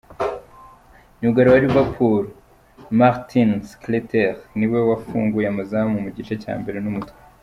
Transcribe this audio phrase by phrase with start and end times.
[1.19, 2.23] Myugariro wa Liverpool,
[2.99, 7.17] Martin Skretel niwe wafunguye amazamu mu gice cya mbere n’umutwe.